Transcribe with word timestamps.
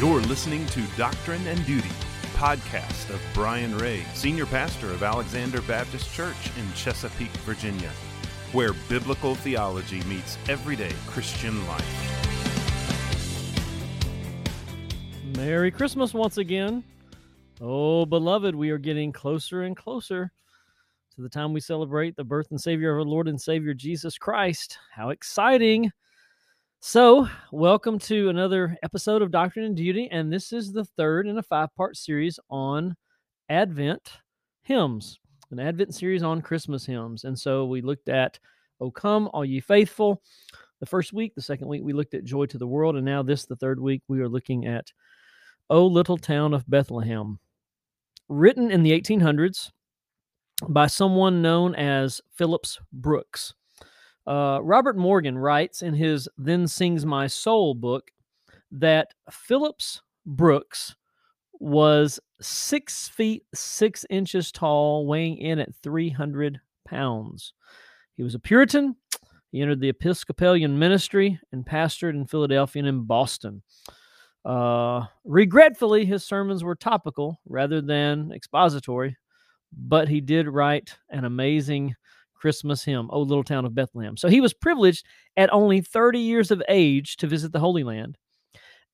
You're 0.00 0.22
listening 0.22 0.64
to 0.68 0.80
Doctrine 0.96 1.46
and 1.46 1.62
Duty, 1.66 1.90
podcast 2.32 3.10
of 3.10 3.20
Brian 3.34 3.76
Ray, 3.76 4.02
senior 4.14 4.46
pastor 4.46 4.90
of 4.92 5.02
Alexander 5.02 5.60
Baptist 5.60 6.10
Church 6.14 6.50
in 6.58 6.72
Chesapeake, 6.72 7.28
Virginia, 7.44 7.90
where 8.52 8.72
biblical 8.88 9.34
theology 9.34 10.02
meets 10.04 10.38
everyday 10.48 10.94
Christian 11.06 11.66
life. 11.68 11.84
Merry 15.36 15.70
Christmas 15.70 16.14
once 16.14 16.38
again. 16.38 16.82
Oh, 17.60 18.06
beloved, 18.06 18.54
we 18.54 18.70
are 18.70 18.78
getting 18.78 19.12
closer 19.12 19.64
and 19.64 19.76
closer 19.76 20.32
to 21.14 21.20
the 21.20 21.28
time 21.28 21.52
we 21.52 21.60
celebrate 21.60 22.16
the 22.16 22.24
birth 22.24 22.50
and 22.52 22.58
Savior 22.58 22.92
of 22.92 23.00
our 23.00 23.04
Lord 23.04 23.28
and 23.28 23.38
Savior 23.38 23.74
Jesus 23.74 24.16
Christ. 24.16 24.78
How 24.94 25.10
exciting! 25.10 25.92
So, 26.82 27.28
welcome 27.52 27.98
to 28.00 28.30
another 28.30 28.74
episode 28.82 29.20
of 29.20 29.30
Doctrine 29.30 29.66
and 29.66 29.76
Duty, 29.76 30.08
and 30.10 30.32
this 30.32 30.50
is 30.50 30.72
the 30.72 30.86
third 30.86 31.26
in 31.26 31.36
a 31.36 31.42
five 31.42 31.68
part 31.76 31.94
series 31.94 32.40
on 32.48 32.96
Advent 33.50 34.16
hymns, 34.62 35.20
an 35.50 35.60
Advent 35.60 35.94
series 35.94 36.22
on 36.22 36.40
Christmas 36.40 36.86
hymns. 36.86 37.24
And 37.24 37.38
so 37.38 37.66
we 37.66 37.82
looked 37.82 38.08
at 38.08 38.38
O 38.80 38.90
Come, 38.90 39.28
All 39.34 39.44
Ye 39.44 39.60
Faithful 39.60 40.22
the 40.80 40.86
first 40.86 41.12
week. 41.12 41.34
The 41.34 41.42
second 41.42 41.68
week, 41.68 41.82
we 41.84 41.92
looked 41.92 42.14
at 42.14 42.24
Joy 42.24 42.46
to 42.46 42.56
the 42.56 42.66
World. 42.66 42.96
And 42.96 43.04
now, 43.04 43.22
this, 43.22 43.44
the 43.44 43.56
third 43.56 43.78
week, 43.78 44.00
we 44.08 44.22
are 44.22 44.28
looking 44.28 44.66
at 44.66 44.86
O 45.68 45.86
Little 45.86 46.16
Town 46.16 46.54
of 46.54 46.68
Bethlehem. 46.68 47.38
Written 48.30 48.70
in 48.70 48.82
the 48.82 48.98
1800s 48.98 49.70
by 50.66 50.86
someone 50.86 51.42
known 51.42 51.74
as 51.74 52.22
Phillips 52.38 52.78
Brooks. 52.90 53.52
Uh, 54.30 54.60
Robert 54.62 54.96
Morgan 54.96 55.36
writes 55.36 55.82
in 55.82 55.92
his 55.92 56.28
Then 56.38 56.68
Sings 56.68 57.04
My 57.04 57.26
Soul 57.26 57.74
book 57.74 58.12
that 58.70 59.08
Phillips 59.28 60.02
Brooks 60.24 60.94
was 61.54 62.20
six 62.40 63.08
feet 63.08 63.42
six 63.52 64.06
inches 64.08 64.52
tall, 64.52 65.04
weighing 65.04 65.38
in 65.38 65.58
at 65.58 65.74
300 65.82 66.60
pounds. 66.86 67.54
He 68.16 68.22
was 68.22 68.36
a 68.36 68.38
Puritan. 68.38 68.94
He 69.50 69.62
entered 69.62 69.80
the 69.80 69.88
Episcopalian 69.88 70.78
ministry 70.78 71.40
and 71.50 71.66
pastored 71.66 72.10
in 72.10 72.24
Philadelphia 72.24 72.82
and 72.82 72.88
in 72.88 73.02
Boston. 73.06 73.64
Uh, 74.44 75.06
regretfully, 75.24 76.04
his 76.04 76.22
sermons 76.22 76.62
were 76.62 76.76
topical 76.76 77.40
rather 77.48 77.80
than 77.80 78.30
expository, 78.32 79.16
but 79.72 80.08
he 80.08 80.20
did 80.20 80.46
write 80.46 80.96
an 81.08 81.24
amazing 81.24 81.96
Christmas 82.40 82.82
hymn, 82.82 83.08
O 83.12 83.20
Little 83.20 83.44
Town 83.44 83.64
of 83.64 83.74
Bethlehem. 83.74 84.16
So 84.16 84.28
he 84.28 84.40
was 84.40 84.54
privileged 84.54 85.04
at 85.36 85.52
only 85.52 85.80
30 85.80 86.18
years 86.18 86.50
of 86.50 86.62
age 86.68 87.16
to 87.18 87.26
visit 87.26 87.52
the 87.52 87.60
Holy 87.60 87.84
Land. 87.84 88.16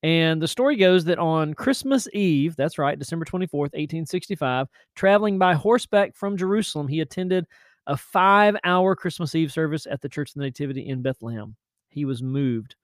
And 0.02 0.42
the 0.42 0.48
story 0.48 0.76
goes 0.76 1.04
that 1.06 1.18
on 1.18 1.54
Christmas 1.54 2.06
Eve, 2.12 2.54
that's 2.56 2.78
right, 2.78 2.98
December 2.98 3.24
24th, 3.24 3.72
1865, 3.72 4.68
traveling 4.94 5.38
by 5.38 5.54
horseback 5.54 6.14
from 6.14 6.36
Jerusalem, 6.36 6.86
he 6.86 7.00
attended 7.00 7.46
a 7.86 7.96
five 7.96 8.56
hour 8.64 8.94
Christmas 8.94 9.34
Eve 9.34 9.52
service 9.52 9.86
at 9.90 10.00
the 10.00 10.08
Church 10.08 10.30
of 10.30 10.34
the 10.34 10.44
Nativity 10.44 10.88
in 10.88 11.02
Bethlehem. 11.02 11.56
He 11.88 12.04
was 12.04 12.22
moved. 12.22 12.76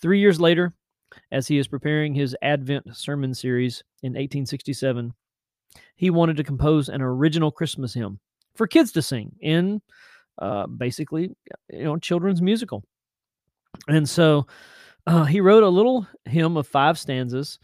Three 0.00 0.18
years 0.18 0.40
later, 0.40 0.72
as 1.30 1.46
he 1.46 1.58
is 1.58 1.68
preparing 1.68 2.14
his 2.14 2.36
Advent 2.42 2.96
sermon 2.96 3.34
series 3.34 3.82
in 4.02 4.12
1867, 4.12 5.14
he 5.96 6.10
wanted 6.10 6.36
to 6.36 6.44
compose 6.44 6.88
an 6.88 7.00
original 7.00 7.50
Christmas 7.50 7.94
hymn 7.94 8.20
for 8.54 8.66
kids 8.66 8.92
to 8.92 9.02
sing 9.02 9.34
in 9.40 9.80
uh, 10.38 10.66
basically 10.66 11.34
you 11.70 11.84
know 11.84 11.96
children's 11.96 12.42
musical. 12.42 12.82
And 13.88 14.08
so 14.08 14.46
uh, 15.06 15.24
he 15.24 15.40
wrote 15.40 15.62
a 15.62 15.68
little 15.68 16.06
hymn 16.24 16.56
of 16.56 16.66
five 16.66 16.98
stanzas 16.98 17.58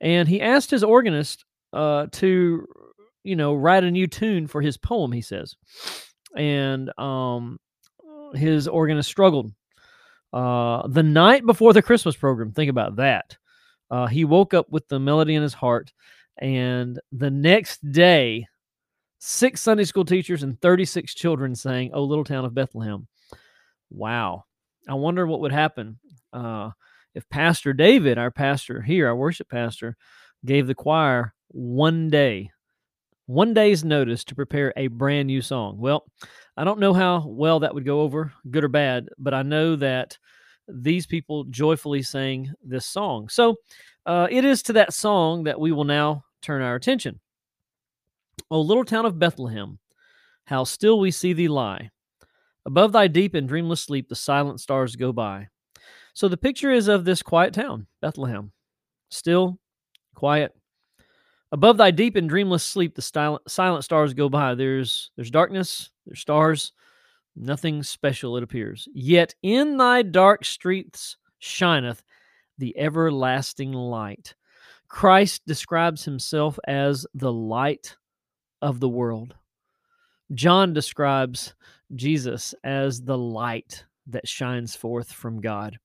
and 0.00 0.28
he 0.28 0.40
asked 0.40 0.70
his 0.70 0.84
organist 0.84 1.44
uh, 1.72 2.06
to 2.12 2.66
you 3.24 3.36
know 3.36 3.54
write 3.54 3.84
a 3.84 3.90
new 3.90 4.06
tune 4.06 4.46
for 4.46 4.60
his 4.60 4.76
poem 4.76 5.12
he 5.12 5.22
says. 5.22 5.56
And 6.36 6.92
um, 6.98 7.58
his 8.34 8.68
organist 8.68 9.08
struggled. 9.08 9.52
Uh, 10.32 10.86
the 10.88 11.02
night 11.02 11.46
before 11.46 11.72
the 11.72 11.80
christmas 11.80 12.14
program 12.14 12.52
think 12.52 12.70
about 12.70 12.96
that. 12.96 13.36
Uh, 13.90 14.06
he 14.06 14.26
woke 14.26 14.52
up 14.52 14.66
with 14.68 14.86
the 14.88 15.00
melody 15.00 15.34
in 15.34 15.42
his 15.42 15.54
heart 15.54 15.92
and 16.36 17.00
the 17.10 17.30
next 17.30 17.78
day 17.90 18.46
six 19.18 19.60
Sunday 19.60 19.84
school 19.84 20.04
teachers 20.04 20.42
and 20.42 20.60
36 20.60 21.14
children 21.14 21.54
sang, 21.54 21.90
Oh, 21.92 22.04
Little 22.04 22.24
Town 22.24 22.44
of 22.44 22.54
Bethlehem. 22.54 23.06
Wow. 23.90 24.44
I 24.88 24.94
wonder 24.94 25.26
what 25.26 25.40
would 25.40 25.52
happen 25.52 25.98
uh, 26.32 26.70
if 27.14 27.28
Pastor 27.28 27.72
David, 27.72 28.18
our 28.18 28.30
pastor 28.30 28.80
here, 28.80 29.08
our 29.08 29.16
worship 29.16 29.48
pastor, 29.48 29.96
gave 30.44 30.66
the 30.66 30.74
choir 30.74 31.34
one 31.48 32.10
day, 32.10 32.50
one 33.26 33.54
day's 33.54 33.84
notice 33.84 34.24
to 34.24 34.34
prepare 34.34 34.72
a 34.76 34.86
brand 34.86 35.26
new 35.26 35.42
song. 35.42 35.78
Well, 35.78 36.04
I 36.56 36.64
don't 36.64 36.80
know 36.80 36.92
how 36.92 37.26
well 37.26 37.60
that 37.60 37.74
would 37.74 37.84
go 37.84 38.00
over, 38.02 38.32
good 38.50 38.64
or 38.64 38.68
bad, 38.68 39.08
but 39.18 39.34
I 39.34 39.42
know 39.42 39.76
that 39.76 40.18
these 40.68 41.06
people 41.06 41.44
joyfully 41.44 42.02
sang 42.02 42.52
this 42.62 42.86
song. 42.86 43.28
So 43.28 43.56
uh, 44.06 44.28
it 44.30 44.44
is 44.44 44.62
to 44.64 44.74
that 44.74 44.92
song 44.92 45.44
that 45.44 45.58
we 45.58 45.72
will 45.72 45.84
now 45.84 46.24
turn 46.42 46.62
our 46.62 46.74
attention. 46.74 47.20
O 48.50 48.60
little 48.60 48.84
town 48.84 49.06
of 49.06 49.18
Bethlehem, 49.18 49.78
how 50.44 50.64
still 50.64 50.98
we 50.98 51.10
see 51.10 51.32
thee 51.32 51.48
lie. 51.48 51.90
Above 52.66 52.92
thy 52.92 53.06
deep 53.06 53.34
and 53.34 53.48
dreamless 53.48 53.80
sleep, 53.80 54.08
the 54.08 54.14
silent 54.14 54.60
stars 54.60 54.96
go 54.96 55.12
by. 55.12 55.48
So 56.14 56.28
the 56.28 56.36
picture 56.36 56.70
is 56.70 56.88
of 56.88 57.04
this 57.04 57.22
quiet 57.22 57.54
town, 57.54 57.86
Bethlehem. 58.00 58.52
Still, 59.10 59.58
quiet. 60.14 60.54
Above 61.50 61.78
thy 61.78 61.90
deep 61.90 62.16
and 62.16 62.28
dreamless 62.28 62.64
sleep, 62.64 62.94
the 62.94 63.02
silent, 63.02 63.84
stars 63.84 64.12
go 64.14 64.28
by. 64.28 64.54
There's 64.54 65.10
there's 65.16 65.30
darkness, 65.30 65.90
there's 66.06 66.20
stars, 66.20 66.72
nothing 67.34 67.82
special 67.82 68.36
it 68.36 68.42
appears. 68.42 68.88
Yet 68.92 69.34
in 69.42 69.78
thy 69.78 70.02
dark 70.02 70.44
streets 70.44 71.16
shineth 71.38 72.02
the 72.58 72.76
everlasting 72.76 73.72
light. 73.72 74.34
Christ 74.88 75.42
describes 75.46 76.04
himself 76.04 76.58
as 76.66 77.06
the 77.14 77.32
light 77.32 77.96
of 78.62 78.80
the 78.80 78.88
world. 78.88 79.34
John 80.34 80.72
describes 80.72 81.54
Jesus 81.94 82.54
as 82.64 83.00
the 83.00 83.16
light 83.16 83.84
that 84.06 84.28
shines 84.28 84.76
forth 84.76 85.10
from 85.10 85.40
God. 85.40 85.78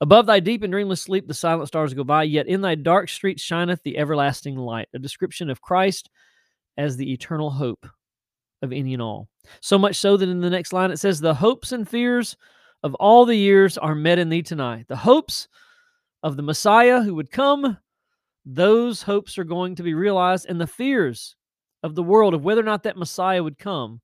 Above 0.00 0.26
thy 0.26 0.40
deep 0.40 0.62
and 0.62 0.72
dreamless 0.72 1.02
sleep, 1.02 1.26
the 1.26 1.34
silent 1.34 1.68
stars 1.68 1.94
go 1.94 2.04
by, 2.04 2.22
yet 2.22 2.46
in 2.46 2.60
thy 2.60 2.74
dark 2.74 3.08
streets 3.08 3.42
shineth 3.42 3.82
the 3.82 3.98
everlasting 3.98 4.56
light, 4.56 4.88
a 4.94 4.98
description 4.98 5.50
of 5.50 5.60
Christ 5.60 6.08
as 6.78 6.96
the 6.96 7.12
eternal 7.12 7.50
hope 7.50 7.86
of 8.62 8.72
any 8.72 8.94
and 8.94 9.02
all. 9.02 9.28
So 9.60 9.78
much 9.78 9.96
so 9.96 10.16
that 10.16 10.28
in 10.28 10.40
the 10.40 10.50
next 10.50 10.72
line 10.72 10.90
it 10.90 10.98
says, 10.98 11.20
The 11.20 11.34
hopes 11.34 11.72
and 11.72 11.88
fears 11.88 12.36
of 12.82 12.94
all 12.94 13.24
the 13.24 13.36
years 13.36 13.76
are 13.78 13.94
met 13.94 14.18
in 14.18 14.28
thee 14.28 14.42
tonight. 14.42 14.86
The 14.88 14.96
hopes 14.96 15.48
of 16.22 16.36
the 16.36 16.42
Messiah 16.42 17.02
who 17.02 17.14
would 17.14 17.30
come, 17.30 17.76
those 18.44 19.02
hopes 19.02 19.38
are 19.38 19.44
going 19.44 19.74
to 19.76 19.82
be 19.82 19.94
realized, 19.94 20.46
and 20.48 20.60
the 20.60 20.66
fears 20.66 21.36
of 21.86 21.94
the 21.94 22.02
world 22.02 22.34
of 22.34 22.42
whether 22.42 22.60
or 22.60 22.64
not 22.64 22.82
that 22.82 22.96
Messiah 22.96 23.42
would 23.42 23.58
come 23.58 24.00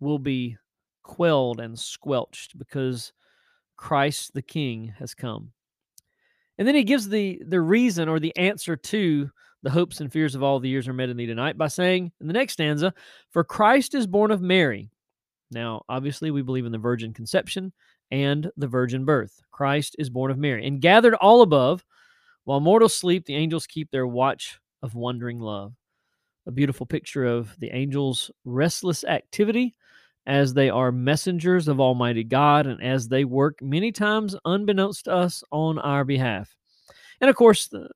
will 0.00 0.18
be 0.18 0.56
quelled 1.04 1.60
and 1.60 1.78
squelched 1.78 2.58
because 2.58 3.12
Christ 3.76 4.34
the 4.34 4.42
King 4.42 4.92
has 4.98 5.14
come. 5.14 5.52
And 6.58 6.66
then 6.66 6.74
he 6.74 6.84
gives 6.84 7.08
the 7.08 7.40
the 7.46 7.60
reason 7.60 8.08
or 8.08 8.18
the 8.18 8.36
answer 8.36 8.76
to 8.76 9.30
the 9.62 9.70
hopes 9.70 10.00
and 10.00 10.12
fears 10.12 10.34
of 10.34 10.42
all 10.42 10.58
the 10.58 10.68
years 10.68 10.88
are 10.88 10.92
met 10.92 11.08
in 11.08 11.16
thee 11.16 11.26
tonight 11.26 11.56
by 11.56 11.68
saying 11.68 12.10
in 12.20 12.26
the 12.26 12.32
next 12.32 12.54
stanza, 12.54 12.92
For 13.30 13.44
Christ 13.44 13.94
is 13.94 14.06
born 14.06 14.30
of 14.30 14.42
Mary. 14.42 14.90
Now, 15.50 15.82
obviously, 15.88 16.30
we 16.30 16.42
believe 16.42 16.66
in 16.66 16.72
the 16.72 16.78
virgin 16.78 17.14
conception 17.14 17.72
and 18.10 18.50
the 18.56 18.66
virgin 18.66 19.04
birth. 19.04 19.40
Christ 19.52 19.96
is 19.98 20.10
born 20.10 20.30
of 20.30 20.38
Mary. 20.38 20.66
And 20.66 20.80
gathered 20.80 21.14
all 21.14 21.42
above, 21.42 21.84
while 22.44 22.60
mortals 22.60 22.96
sleep, 22.96 23.26
the 23.26 23.36
angels 23.36 23.66
keep 23.66 23.90
their 23.90 24.06
watch 24.06 24.58
of 24.82 24.94
wondering 24.94 25.38
love 25.38 25.74
a 26.50 26.52
beautiful 26.52 26.84
picture 26.84 27.24
of 27.24 27.56
the 27.60 27.70
angels' 27.72 28.28
restless 28.44 29.04
activity 29.04 29.76
as 30.26 30.52
they 30.52 30.68
are 30.68 30.90
messengers 30.90 31.68
of 31.68 31.80
Almighty 31.80 32.24
God 32.24 32.66
and 32.66 32.82
as 32.82 33.06
they 33.06 33.24
work 33.24 33.62
many 33.62 33.92
times 33.92 34.34
unbeknownst 34.44 35.04
to 35.04 35.12
us 35.12 35.44
on 35.52 35.78
our 35.78 36.04
behalf. 36.04 36.56
And 37.20 37.30
of 37.30 37.36
course, 37.36 37.68
the, 37.68 37.88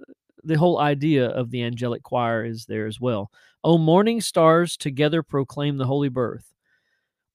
the 0.45 0.56
whole 0.56 0.79
idea 0.79 1.27
of 1.27 1.51
the 1.51 1.65
angelic 1.65 2.05
choir 2.05 2.45
is 2.45 2.65
there 2.67 2.87
as 2.87 3.01
well. 3.01 3.33
O 3.65 3.77
morning 3.77 4.21
stars 4.21 4.77
together 4.77 5.25
proclaim 5.25 5.77
the 5.77 5.87
holy 5.87 6.09
birth. 6.09 6.55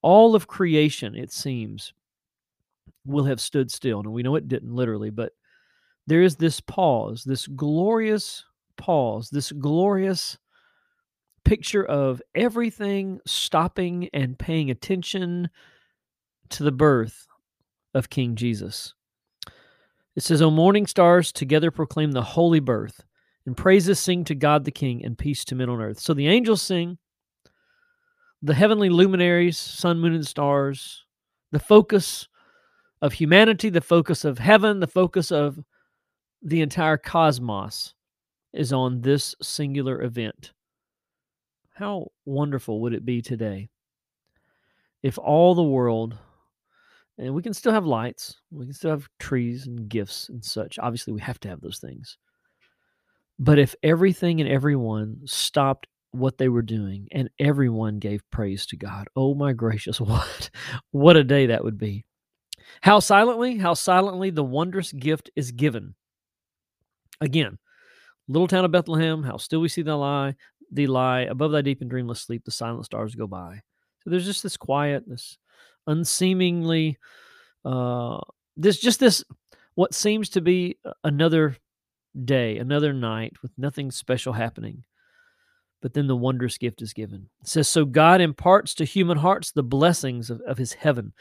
All 0.02 0.36
of 0.36 0.48
creation, 0.48 1.16
it 1.16 1.34
seems, 1.34 1.92
will 3.06 3.26
have 3.26 3.42
stood 3.42 3.70
still. 3.72 4.00
And 4.00 4.14
we 4.14 4.24
know 4.24 4.36
it 4.36 4.48
didn't 4.48 4.74
literally, 4.74 5.10
but 5.10 5.34
there 6.08 6.22
is 6.22 6.38
this 6.38 6.62
pause, 6.62 7.26
this 7.26 7.46
glorious 7.46 8.46
pause, 8.78 9.30
this 9.30 9.52
glorious 9.52 10.38
picture 11.50 11.84
of 11.84 12.22
everything 12.36 13.20
stopping 13.26 14.08
and 14.14 14.38
paying 14.38 14.70
attention 14.70 15.50
to 16.48 16.62
the 16.62 16.72
birth 16.72 17.26
of 17.96 18.12
King 18.12 18.36
Jesus. 18.36 18.94
It 20.16 20.22
says, 20.22 20.44
O 20.44 20.52
morning 20.52 20.86
stars, 20.86 21.32
together 21.32 21.72
proclaim 21.72 22.12
the 22.12 22.22
holy 22.22 22.60
birth, 22.60 23.04
and 23.48 23.58
praises 23.58 24.00
sing 24.00 24.26
to 24.26 24.36
God 24.36 24.64
the 24.64 24.70
King, 24.70 25.04
and 25.04 25.18
peace 25.18 25.44
to 25.46 25.56
men 25.56 25.70
on 25.70 25.82
earth. 25.82 26.00
So 26.00 26.14
the 26.14 26.28
angels 26.28 26.62
sing, 26.62 27.00
the 28.44 28.54
heavenly 28.54 28.90
luminaries, 28.90 29.58
sun, 29.58 29.98
moon, 29.98 30.14
and 30.14 30.28
stars, 30.28 31.04
the 31.52 31.58
focus 31.58 32.28
of 33.02 33.14
humanity, 33.14 33.72
the 33.72 33.82
focus 33.82 34.24
of 34.24 34.38
heaven, 34.38 34.82
the 34.82 34.86
focus 34.86 35.32
of 35.32 35.58
the 36.44 36.62
entire 36.62 36.98
cosmos 36.98 37.96
is 38.54 38.72
on 38.72 39.02
this 39.02 39.34
singular 39.42 40.04
event. 40.04 40.52
How 41.80 42.12
wonderful 42.26 42.82
would 42.82 42.94
it 42.94 43.06
be 43.06 43.22
today 43.22 43.70
if 45.02 45.18
all 45.18 45.56
the 45.56 45.64
world, 45.64 46.18
and 47.18 47.34
we 47.34 47.42
can 47.42 47.54
still 47.54 47.72
have 47.72 47.86
lights, 47.86 48.36
we 48.52 48.66
can 48.66 48.74
still 48.74 48.92
have 48.92 49.08
trees 49.18 49.66
and 49.66 49.88
gifts 49.88 50.28
and 50.28 50.44
such. 50.44 50.78
Obviously, 50.78 51.14
we 51.14 51.22
have 51.22 51.40
to 51.40 51.48
have 51.48 51.62
those 51.62 51.80
things. 51.80 52.18
But 53.40 53.60
if 53.60 53.76
everything 53.82 54.42
and 54.42 54.50
everyone 54.50 55.22
stopped 55.24 55.88
what 56.12 56.38
they 56.38 56.50
were 56.50 56.64
doing 56.64 57.08
and 57.14 57.30
everyone 57.40 58.00
gave 58.00 58.30
praise 58.30 58.66
to 58.66 58.76
God, 58.76 59.08
oh 59.16 59.34
my 59.34 59.54
gracious, 59.54 60.02
what 60.02 60.50
what 60.92 61.16
a 61.16 61.24
day 61.24 61.46
that 61.46 61.64
would 61.64 61.78
be. 61.78 62.04
How 62.82 63.00
silently, 63.00 63.58
how 63.58 63.74
silently 63.74 64.32
the 64.32 64.44
wondrous 64.44 64.92
gift 64.92 65.30
is 65.34 65.54
given. 65.54 65.96
Again, 67.22 67.58
little 68.28 68.50
town 68.50 68.66
of 68.66 68.72
Bethlehem, 68.72 69.24
how 69.24 69.38
still 69.38 69.62
we 69.62 69.70
see 69.70 69.82
the 69.82 69.96
lie, 69.96 70.36
the 70.72 70.88
lie, 70.88 71.22
above 71.22 71.52
thy 71.52 71.62
deep 71.62 71.82
and 71.82 71.90
dreamless 71.90 72.22
sleep, 72.22 72.44
the 72.46 72.52
silent 72.52 72.86
stars 72.86 73.16
go 73.16 73.28
by. 73.28 73.62
So 74.04 74.10
there's 74.10 74.26
just 74.26 74.44
this 74.44 74.58
quiet, 74.58 75.04
this 75.08 75.38
unseemingly, 75.88 76.98
uh, 77.66 78.20
this 78.56 78.80
just 78.80 79.00
this 79.00 79.24
what 79.76 79.94
seems 79.94 80.30
to 80.30 80.42
be 80.42 80.78
another 81.04 81.58
day, 82.26 82.58
another 82.58 82.94
night 82.94 83.34
with 83.42 83.52
nothing 83.58 83.92
special 83.92 84.34
happening. 84.34 84.84
But 85.82 85.94
then 85.94 86.08
the 86.08 86.16
wondrous 86.16 86.58
gift 86.58 86.82
is 86.82 86.92
given. 86.92 87.30
It 87.42 87.48
says, 87.48 87.70
So 87.70 87.86
God 87.86 88.20
imparts 88.20 88.74
to 88.76 88.86
human 88.86 89.18
hearts 89.18 89.52
the 89.52 89.64
blessings 89.64 90.30
of, 90.30 90.42
of 90.42 90.58
his 90.58 90.74
heaven. 90.74 91.14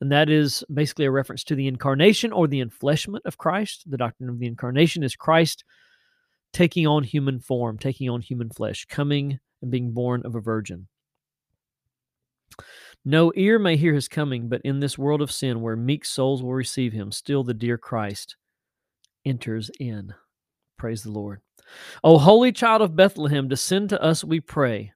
And 0.00 0.10
that 0.10 0.28
is 0.28 0.64
basically 0.72 1.04
a 1.04 1.10
reference 1.12 1.44
to 1.44 1.54
the 1.54 1.68
incarnation 1.68 2.32
or 2.32 2.48
the 2.48 2.64
enfleshment 2.64 3.20
of 3.24 3.38
Christ. 3.38 3.88
The 3.88 3.96
doctrine 3.96 4.28
of 4.28 4.40
the 4.40 4.46
incarnation 4.46 5.04
is 5.04 5.14
Christ 5.14 5.62
taking 6.54 6.86
on 6.86 7.02
human 7.02 7.40
form, 7.40 7.76
taking 7.76 8.08
on 8.08 8.22
human 8.22 8.48
flesh, 8.48 8.86
coming 8.86 9.38
and 9.60 9.70
being 9.70 9.92
born 9.92 10.22
of 10.24 10.34
a 10.34 10.40
virgin. 10.40 10.86
No 13.04 13.32
ear 13.34 13.58
may 13.58 13.76
hear 13.76 13.92
his 13.92 14.08
coming, 14.08 14.48
but 14.48 14.62
in 14.64 14.80
this 14.80 14.96
world 14.96 15.20
of 15.20 15.30
sin 15.30 15.60
where 15.60 15.76
meek 15.76 16.06
souls 16.06 16.42
will 16.42 16.54
receive 16.54 16.92
him, 16.92 17.12
still 17.12 17.44
the 17.44 17.52
dear 17.52 17.76
Christ 17.76 18.36
enters 19.26 19.70
in. 19.78 20.14
Praise 20.78 21.02
the 21.02 21.10
Lord. 21.10 21.40
O 22.02 22.18
holy 22.18 22.52
child 22.52 22.80
of 22.80 22.96
Bethlehem, 22.96 23.48
descend 23.48 23.90
to 23.90 24.02
us, 24.02 24.24
we 24.24 24.40
pray. 24.40 24.92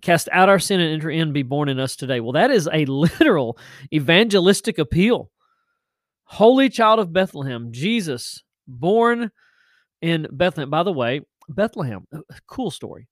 Cast 0.00 0.28
out 0.32 0.48
our 0.48 0.58
sin 0.58 0.80
and 0.80 0.92
enter 0.92 1.10
in, 1.10 1.32
be 1.32 1.42
born 1.42 1.68
in 1.68 1.78
us 1.78 1.96
today. 1.96 2.20
Well, 2.20 2.32
that 2.32 2.50
is 2.50 2.68
a 2.72 2.84
literal 2.86 3.58
evangelistic 3.92 4.78
appeal. 4.78 5.30
Holy 6.24 6.68
child 6.68 6.98
of 6.98 7.12
Bethlehem, 7.12 7.68
Jesus, 7.70 8.42
born 8.66 9.30
in 10.04 10.26
Bethlehem. 10.30 10.68
By 10.68 10.82
the 10.82 10.92
way, 10.92 11.22
Bethlehem, 11.48 12.06
cool 12.46 12.70
story. 12.70 13.08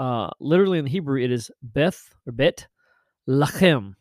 Uh, 0.00 0.30
literally 0.40 0.80
in 0.80 0.84
the 0.84 0.90
Hebrew, 0.90 1.22
it 1.22 1.30
is 1.30 1.48
Beth 1.62 2.10
or 2.26 2.32
Bet 2.32 2.66
Lachem, 3.28 3.94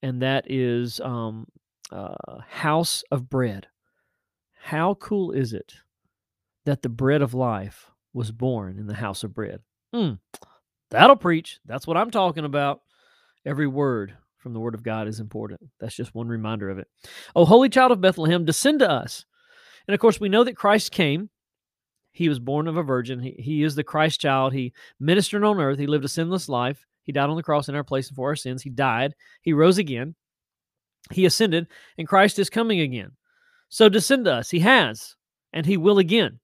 and 0.00 0.22
that 0.22 0.44
is 0.48 1.00
um, 1.00 1.48
uh, 1.90 2.14
house 2.48 3.02
of 3.10 3.28
bread. 3.28 3.66
How 4.62 4.94
cool 4.94 5.32
is 5.32 5.52
it 5.52 5.74
that 6.64 6.82
the 6.82 6.88
bread 6.88 7.22
of 7.22 7.34
life 7.34 7.90
was 8.12 8.30
born 8.30 8.78
in 8.78 8.86
the 8.86 8.94
house 8.94 9.24
of 9.24 9.34
bread? 9.34 9.60
Mm, 9.92 10.20
that'll 10.90 11.16
preach. 11.16 11.58
That's 11.66 11.88
what 11.88 11.96
I'm 11.96 12.12
talking 12.12 12.44
about. 12.44 12.82
Every 13.44 13.66
word 13.66 14.16
from 14.36 14.52
the 14.52 14.60
word 14.60 14.74
of 14.76 14.84
God 14.84 15.08
is 15.08 15.18
important. 15.18 15.60
That's 15.80 15.96
just 15.96 16.14
one 16.14 16.28
reminder 16.28 16.70
of 16.70 16.78
it. 16.78 16.86
Oh, 17.34 17.44
holy 17.44 17.68
child 17.68 17.90
of 17.90 18.00
Bethlehem, 18.00 18.44
descend 18.44 18.78
to 18.78 18.88
us. 18.88 19.24
And 19.88 19.94
of 19.94 20.00
course, 20.00 20.20
we 20.20 20.28
know 20.28 20.44
that 20.44 20.56
Christ 20.56 20.92
came 20.92 21.30
he 22.18 22.28
was 22.28 22.40
born 22.40 22.66
of 22.66 22.76
a 22.76 22.82
virgin. 22.82 23.20
He, 23.20 23.30
he 23.38 23.62
is 23.62 23.76
the 23.76 23.84
Christ 23.84 24.20
child. 24.20 24.52
He 24.52 24.72
ministered 24.98 25.44
on 25.44 25.60
earth. 25.60 25.78
He 25.78 25.86
lived 25.86 26.04
a 26.04 26.08
sinless 26.08 26.48
life. 26.48 26.84
He 27.04 27.12
died 27.12 27.30
on 27.30 27.36
the 27.36 27.44
cross 27.44 27.68
in 27.68 27.76
our 27.76 27.84
place 27.84 28.08
and 28.08 28.16
for 28.16 28.30
our 28.30 28.34
sins. 28.34 28.60
He 28.60 28.70
died. 28.70 29.14
He 29.40 29.52
rose 29.52 29.78
again. 29.78 30.16
He 31.12 31.26
ascended, 31.26 31.68
and 31.96 32.08
Christ 32.08 32.40
is 32.40 32.50
coming 32.50 32.80
again. 32.80 33.12
So 33.68 33.88
descend 33.88 34.24
to 34.24 34.32
us. 34.32 34.50
He 34.50 34.58
has, 34.58 35.14
and 35.52 35.64
he 35.64 35.76
will 35.76 35.98
again. 35.98 36.40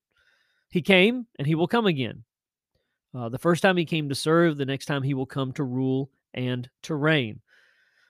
He 0.71 0.81
came, 0.81 1.27
and 1.41 1.47
he 1.47 1.57
will 1.57 1.67
come 1.67 1.87
again. 1.87 2.23
Uh, 3.13 3.29
the 3.29 3.39
first 3.39 3.61
time 3.61 3.77
he 3.77 3.85
came 3.85 4.09
to 4.09 4.15
serve, 4.15 4.57
the 4.57 4.65
next 4.65 4.87
time 4.87 5.03
he 5.03 5.13
will 5.13 5.27
come 5.27 5.53
to 5.55 5.65
rule 5.65 6.09
and 6.35 6.71
to 6.83 6.95
reign. 6.95 7.41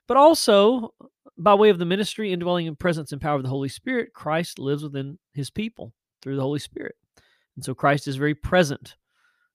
But 0.06 0.18
also, 0.18 0.92
by 1.38 1.54
way 1.54 1.70
of 1.70 1.78
the 1.78 1.86
ministry, 1.86 2.30
indwelling 2.30 2.68
and 2.68 2.78
presence 2.78 3.10
and 3.10 3.22
power 3.22 3.36
of 3.36 3.42
the 3.42 3.48
Holy 3.48 3.70
Spirit, 3.70 4.12
Christ 4.12 4.58
lives 4.58 4.82
within 4.82 5.18
his 5.32 5.48
people 5.48 5.94
through 6.20 6.36
the 6.36 6.42
Holy 6.42 6.58
Spirit. 6.58 6.96
And 7.56 7.64
so 7.64 7.74
Christ 7.74 8.08
is 8.08 8.16
very 8.16 8.34
present 8.34 8.96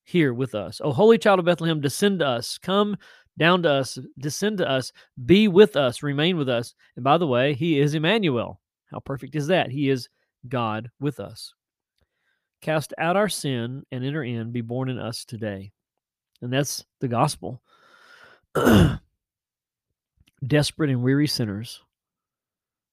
here 0.04 0.34
with 0.34 0.56
us. 0.56 0.82
Oh, 0.84 0.92
Holy 0.92 1.18
Child 1.18 1.40
of 1.40 1.46
Bethlehem, 1.46 1.82
descend 1.82 2.20
to 2.20 2.28
us. 2.28 2.58
Come 2.58 2.98
down 3.38 3.64
to 3.64 3.70
us. 3.72 3.98
Descend 4.18 4.58
to 4.60 4.70
us. 4.70 4.92
Be 5.26 5.48
with 5.48 5.76
us. 5.76 6.04
Remain 6.04 6.38
with 6.38 6.50
us. 6.50 6.74
And 6.96 7.04
by 7.04 7.18
the 7.18 7.28
way, 7.28 7.54
He 7.54 7.80
is 7.80 7.94
Emmanuel. 7.94 8.60
How 8.92 9.00
perfect 9.00 9.36
is 9.36 9.48
that? 9.48 9.72
He 9.72 9.90
is 9.90 10.10
God 10.48 10.90
with 11.00 11.20
us. 11.20 11.54
Cast 12.62 12.94
out 12.98 13.16
our 13.16 13.30
sin 13.30 13.84
and 13.92 14.04
enter 14.04 14.24
in. 14.24 14.52
Be 14.52 14.62
born 14.62 14.90
in 14.90 14.98
us 15.00 15.24
today. 15.26 15.72
And 16.42 16.52
that's 16.52 16.86
the 17.00 17.08
gospel. 17.08 17.62
Desperate 20.46 20.90
and 20.90 21.04
weary 21.04 21.28
sinners, 21.28 21.82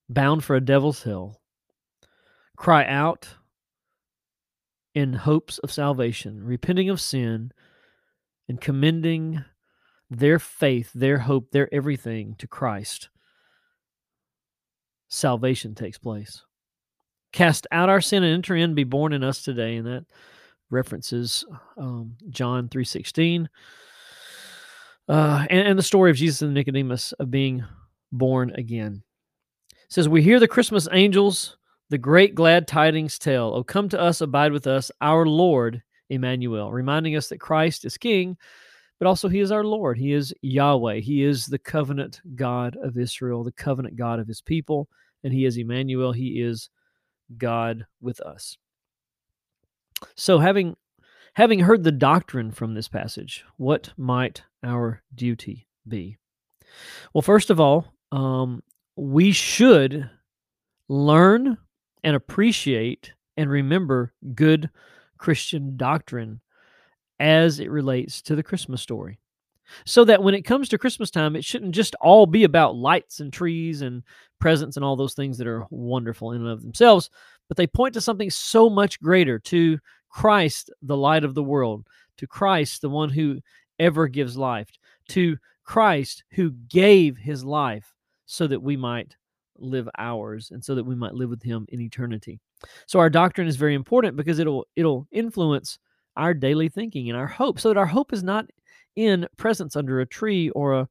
bound 0.08 0.44
for 0.44 0.56
a 0.56 0.60
devil's 0.60 1.02
hell, 1.02 1.40
cry 2.56 2.84
out 2.86 3.28
in 4.96 5.12
hopes 5.12 5.58
of 5.58 5.70
salvation, 5.70 6.42
repenting 6.42 6.88
of 6.88 6.98
sin, 6.98 7.52
and 8.48 8.62
commending 8.62 9.44
their 10.08 10.38
faith, 10.38 10.90
their 10.94 11.18
hope, 11.18 11.50
their 11.50 11.68
everything 11.70 12.34
to 12.38 12.46
Christ, 12.46 13.10
salvation 15.08 15.74
takes 15.74 15.98
place. 15.98 16.42
Cast 17.32 17.66
out 17.70 17.90
our 17.90 18.00
sin 18.00 18.22
and 18.22 18.32
enter 18.32 18.56
in, 18.56 18.74
be 18.74 18.84
born 18.84 19.12
in 19.12 19.22
us 19.22 19.42
today, 19.42 19.76
and 19.76 19.86
that 19.86 20.06
references 20.70 21.44
um, 21.76 22.16
John 22.30 22.70
three 22.70 22.84
sixteen, 22.84 23.50
uh, 25.10 25.44
and, 25.50 25.68
and 25.68 25.78
the 25.78 25.82
story 25.82 26.10
of 26.10 26.16
Jesus 26.16 26.40
and 26.40 26.54
Nicodemus 26.54 27.12
of 27.12 27.30
being 27.30 27.62
born 28.10 28.50
again. 28.54 29.02
It 29.72 29.92
says 29.92 30.08
we 30.08 30.22
hear 30.22 30.40
the 30.40 30.48
Christmas 30.48 30.88
angels 30.90 31.58
the 31.90 31.98
great 31.98 32.34
glad 32.34 32.66
tidings 32.66 33.18
tell, 33.18 33.54
Oh, 33.54 33.62
come 33.62 33.88
to 33.90 34.00
us, 34.00 34.20
abide 34.20 34.52
with 34.52 34.66
us, 34.66 34.90
our 35.00 35.26
Lord 35.26 35.82
Emmanuel, 36.10 36.72
reminding 36.72 37.16
us 37.16 37.28
that 37.28 37.38
Christ 37.38 37.84
is 37.84 37.96
King, 37.96 38.36
but 38.98 39.06
also 39.06 39.28
He 39.28 39.40
is 39.40 39.52
our 39.52 39.64
Lord. 39.64 39.98
He 39.98 40.12
is 40.12 40.34
Yahweh. 40.42 41.00
He 41.00 41.22
is 41.22 41.46
the 41.46 41.58
covenant 41.58 42.20
God 42.34 42.76
of 42.82 42.98
Israel, 42.98 43.44
the 43.44 43.52
covenant 43.52 43.96
God 43.96 44.18
of 44.18 44.28
His 44.28 44.40
people, 44.40 44.88
and 45.24 45.32
He 45.32 45.44
is 45.44 45.56
Emmanuel. 45.56 46.12
He 46.12 46.40
is 46.40 46.70
God 47.36 47.86
with 48.00 48.20
us. 48.20 48.56
So, 50.14 50.38
having 50.38 50.76
having 51.34 51.60
heard 51.60 51.84
the 51.84 51.92
doctrine 51.92 52.50
from 52.50 52.74
this 52.74 52.88
passage, 52.88 53.44
what 53.56 53.92
might 53.96 54.42
our 54.62 55.02
duty 55.14 55.66
be? 55.86 56.18
Well, 57.12 57.22
first 57.22 57.50
of 57.50 57.60
all, 57.60 57.92
um, 58.12 58.62
we 58.96 59.32
should 59.32 60.08
learn 60.88 61.58
and 62.06 62.14
appreciate 62.14 63.12
and 63.36 63.50
remember 63.50 64.12
good 64.32 64.70
Christian 65.18 65.76
doctrine 65.76 66.40
as 67.18 67.58
it 67.58 67.68
relates 67.68 68.22
to 68.22 68.36
the 68.36 68.44
Christmas 68.44 68.80
story. 68.80 69.18
So 69.84 70.04
that 70.04 70.22
when 70.22 70.34
it 70.34 70.42
comes 70.42 70.68
to 70.68 70.78
Christmas 70.78 71.10
time, 71.10 71.34
it 71.34 71.44
shouldn't 71.44 71.74
just 71.74 71.96
all 71.96 72.26
be 72.26 72.44
about 72.44 72.76
lights 72.76 73.18
and 73.18 73.32
trees 73.32 73.82
and 73.82 74.04
presents 74.38 74.76
and 74.76 74.84
all 74.84 74.94
those 74.94 75.14
things 75.14 75.36
that 75.38 75.48
are 75.48 75.66
wonderful 75.70 76.30
in 76.30 76.42
and 76.42 76.50
of 76.50 76.62
themselves, 76.62 77.10
but 77.48 77.56
they 77.56 77.66
point 77.66 77.94
to 77.94 78.00
something 78.00 78.30
so 78.30 78.70
much 78.70 79.00
greater 79.00 79.40
to 79.40 79.76
Christ, 80.08 80.70
the 80.82 80.96
light 80.96 81.24
of 81.24 81.34
the 81.34 81.42
world, 81.42 81.88
to 82.18 82.28
Christ, 82.28 82.82
the 82.82 82.88
one 82.88 83.10
who 83.10 83.40
ever 83.80 84.06
gives 84.06 84.36
life, 84.36 84.70
to 85.08 85.38
Christ 85.64 86.22
who 86.34 86.52
gave 86.68 87.16
his 87.16 87.44
life 87.44 87.92
so 88.26 88.46
that 88.46 88.62
we 88.62 88.76
might 88.76 89.16
live 89.60 89.88
ours 89.98 90.50
and 90.50 90.64
so 90.64 90.74
that 90.74 90.84
we 90.84 90.94
might 90.94 91.14
live 91.14 91.30
with 91.30 91.42
him 91.42 91.66
in 91.68 91.80
eternity. 91.80 92.40
So 92.86 92.98
our 92.98 93.10
doctrine 93.10 93.46
is 93.46 93.56
very 93.56 93.74
important 93.74 94.16
because 94.16 94.38
it'll 94.38 94.66
it'll 94.76 95.06
influence 95.12 95.78
our 96.16 96.34
daily 96.34 96.68
thinking 96.68 97.08
and 97.08 97.18
our 97.18 97.26
hope 97.26 97.60
so 97.60 97.68
that 97.68 97.78
our 97.78 97.86
hope 97.86 98.12
is 98.12 98.22
not 98.22 98.46
in 98.96 99.26
presents 99.36 99.76
under 99.76 100.00
a 100.00 100.06
tree 100.06 100.48
or 100.50 100.74
a, 100.74 100.88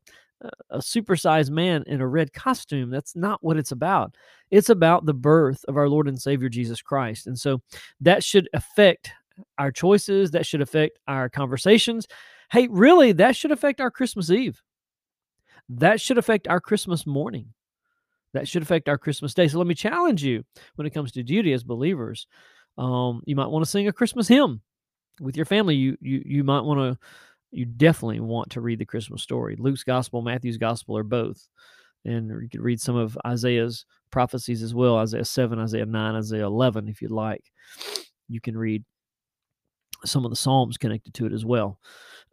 a 0.69 0.77
supersized 0.77 1.50
man 1.50 1.84
in 1.88 2.01
a 2.01 2.07
red 2.07 2.31
costume. 2.34 2.89
That's 2.89 3.15
not 3.15 3.43
what 3.43 3.57
it's 3.57 3.72
about. 3.72 4.15
It's 4.51 4.69
about 4.69 5.05
the 5.05 5.13
birth 5.13 5.65
of 5.67 5.77
our 5.77 5.89
Lord 5.89 6.07
and 6.07 6.22
Savior 6.22 6.50
Jesus 6.50 6.81
Christ. 6.81 7.27
And 7.27 7.38
so 7.38 7.62
that 8.01 8.24
should 8.24 8.48
affect 8.53 9.12
our 9.57 9.72
choices, 9.72 10.31
that 10.31 10.45
should 10.45 10.62
affect 10.62 11.00
our 11.07 11.29
conversations. 11.29 12.07
Hey, 12.51 12.67
really, 12.67 13.12
that 13.13 13.36
should 13.36 13.51
affect 13.51 13.81
our 13.81 13.91
Christmas 13.91 14.29
Eve. 14.29 14.62
That 15.67 16.00
should 16.00 16.17
affect 16.17 16.48
our 16.48 16.62
Christmas 16.62 17.07
morning. 17.07 17.53
That 18.36 18.50
should 18.50 18.62
affect 18.62 18.89
our 18.89 18.98
Christmas 18.98 19.34
day. 19.34 19.48
So 19.48 19.58
let 19.58 19.65
me 19.65 19.75
challenge 19.75 20.22
you 20.22 20.44
when 20.75 20.86
it 20.86 20.94
comes 20.94 21.13
to 21.13 21.24
duty 21.24 21.54
as 21.54 21.63
believers. 21.63 22.27
Um, 22.77 23.22
you 23.25 23.34
might 23.34 23.48
want 23.50 23.63
to 23.63 23.72
sing 23.72 23.88
a 23.88 23.94
Christmas 23.94 24.27
hymn 24.27 24.62
with 25.22 25.38
your 25.38 25.46
family. 25.46 25.75
You 25.75 25.98
you 26.01 26.22
you 26.25 26.44
might 26.44 26.62
want 26.62 26.80
to 26.80 27.00
you 27.51 27.63
definitely 27.65 28.20
want 28.20 28.50
to 28.51 28.60
read 28.60 28.80
the 28.80 28.86
Christmas 28.86 29.24
story. 29.24 29.56
Luke's 29.58 29.86
gospel, 29.86 30.22
Matthew's 30.22 30.58
gospel, 30.58 30.98
or 30.98 31.04
both. 31.04 31.48
And 32.04 32.30
you 32.30 32.50
could 32.51 32.62
read 32.62 32.82
some 32.82 32.98
of 32.98 33.18
Isaiah's 33.25 33.86
prophecies 34.12 34.62
as 34.62 34.75
well 34.75 34.98
Isaiah 34.98 35.24
7, 35.24 35.58
Isaiah 35.58 35.86
9, 35.86 36.15
Isaiah 36.15 36.46
11, 36.46 36.89
if 36.89 37.01
you'd 37.01 37.12
like. 37.12 37.44
You 38.27 38.42
can 38.42 38.58
read 38.58 38.84
some 40.04 40.25
of 40.25 40.30
the 40.30 40.36
Psalms 40.36 40.77
connected 40.77 41.13
to 41.13 41.25
it 41.25 41.32
as 41.32 41.46
well. 41.46 41.80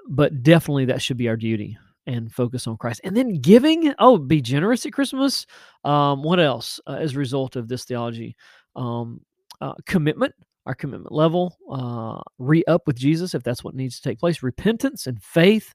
But 0.09 0.43
definitely 0.43 0.87
that 0.87 1.01
should 1.01 1.17
be 1.17 1.29
our 1.29 1.37
duty 1.37 1.79
and 2.07 2.33
focus 2.33 2.67
on 2.67 2.77
Christ. 2.77 3.01
And 3.05 3.17
then 3.17 3.41
giving, 3.41 3.95
oh, 3.99 4.19
be 4.19 4.41
generous 4.41 4.87
at 4.87 4.93
Christmas. 4.93 5.47
Um, 5.85 6.23
what 6.23 6.41
else 6.41 6.81
uh, 6.87 6.95
as 6.95 7.15
a 7.15 7.19
result 7.19 7.57
of 7.57 7.69
this 7.69 7.85
theology? 7.85 8.37
Um, 8.75 9.21
uh, 9.61 9.75
commitment 9.87 10.35
our 10.67 10.75
commitment 10.75 11.13
level, 11.13 11.59
uh, 11.71 12.21
re 12.39 12.63
up 12.67 12.87
with 12.87 12.97
Jesus 12.97 13.35
if 13.35 13.43
that's 13.43 13.65
what 13.65 13.75
needs 13.75 13.97
to 13.97 14.09
take 14.09 14.19
place, 14.19 14.43
repentance 14.43 15.07
and 15.07 15.23
faith. 15.23 15.75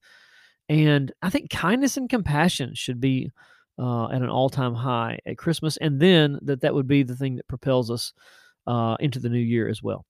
And 0.69 1.11
I 1.21 1.29
think 1.29 1.49
kindness 1.49 1.97
and 1.97 2.09
compassion 2.09 2.73
should 2.73 2.99
be 2.99 3.31
uh, 3.79 4.09
at 4.09 4.21
an 4.21 4.29
all 4.29 4.49
time 4.49 4.73
high 4.73 5.19
at 5.25 5.37
Christmas. 5.37 5.77
And 5.77 5.99
then 5.99 6.39
that 6.43 6.61
that 6.61 6.73
would 6.73 6.87
be 6.87 7.03
the 7.03 7.15
thing 7.15 7.35
that 7.35 7.47
propels 7.47 7.91
us 7.91 8.13
uh, 8.65 8.95
into 8.99 9.19
the 9.19 9.29
new 9.29 9.39
year 9.39 9.67
as 9.67 9.81
well. 9.83 10.05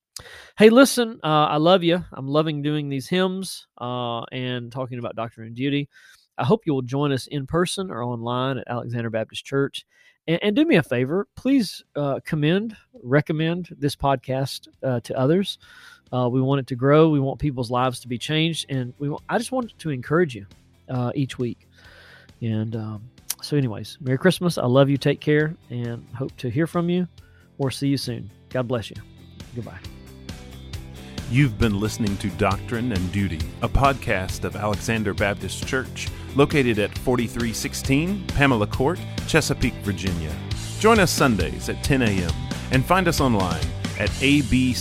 Hey, 0.58 0.70
listen, 0.70 1.20
uh, 1.24 1.48
I 1.48 1.58
love 1.58 1.84
you. 1.84 2.04
I'm 2.12 2.28
loving 2.28 2.62
doing 2.62 2.90
these 2.90 3.08
hymns 3.08 3.68
uh, 3.80 4.22
and 4.32 4.72
talking 4.72 5.00
about 5.00 5.16
doctrine 5.16 5.48
and 5.48 5.56
duty. 5.56 5.90
I 6.38 6.46
hope 6.46 6.66
you 6.66 6.74
will 6.74 6.82
join 6.82 7.12
us 7.12 7.28
in 7.28 7.48
person 7.48 7.92
or 7.92 8.04
online 8.04 8.60
at 8.60 8.68
Alexander 8.68 9.10
Baptist 9.10 9.46
Church. 9.46 9.86
And, 10.28 10.40
and 10.44 10.56
do 10.56 10.66
me 10.66 10.76
a 10.76 10.84
favor, 10.84 11.28
please 11.36 11.84
uh, 11.96 12.20
commend, 12.26 12.76
recommend 13.02 13.76
this 13.80 13.96
podcast 13.96 14.68
uh, 14.84 15.00
to 15.02 15.18
others. 15.18 15.58
Uh, 16.12 16.30
we 16.30 16.42
want 16.42 16.60
it 16.60 16.68
to 16.68 16.76
grow. 16.76 17.10
We 17.10 17.20
want 17.20 17.40
people's 17.40 17.72
lives 17.72 18.00
to 18.02 18.08
be 18.08 18.18
changed, 18.18 18.68
and 18.70 18.94
we. 18.98 19.10
Want, 19.10 19.24
I 19.28 19.38
just 19.38 19.52
want 19.52 19.78
to 19.80 19.90
encourage 19.90 20.36
you 20.36 20.46
uh, 20.90 21.12
each 21.16 21.38
week. 21.38 21.68
And 22.42 22.76
um, 22.76 23.10
so, 23.42 23.58
anyways, 23.58 23.98
Merry 24.00 24.18
Christmas. 24.18 24.58
I 24.58 24.66
love 24.66 24.90
you. 24.90 24.98
Take 24.98 25.20
care, 25.20 25.54
and 25.70 26.06
hope 26.16 26.36
to 26.38 26.50
hear 26.50 26.68
from 26.68 26.90
you 26.90 27.08
or 27.58 27.72
see 27.72 27.90
you 27.90 27.98
soon. 27.98 28.30
God 28.50 28.68
bless 28.68 28.90
you. 28.90 28.96
Goodbye. 29.54 29.80
You've 31.29 31.60
been 31.60 31.77
listening 31.81 32.15
to 32.17 32.29
Doctrine 32.31 32.93
and 32.93 33.12
Duty, 33.12 33.41
a 33.62 33.67
podcast 33.67 34.46
of 34.46 34.55
Alexander 34.55 35.13
Baptist 35.13 35.67
Church, 35.67 36.07
located 36.38 36.79
at 36.79 36.98
4316 37.00 38.25
Pamela 38.27 38.65
Court, 38.65 38.98
Chesapeake, 39.27 39.74
Virginia. 39.84 40.34
Join 40.79 41.00
us 41.00 41.12
Sundays 41.12 41.67
at 41.67 41.84
10 41.84 42.03
a.m. 42.03 42.31
and 42.72 42.86
find 42.86 43.10
us 43.10 43.19
online 43.19 43.65
at 44.00 44.10
abch.org. 44.22 44.77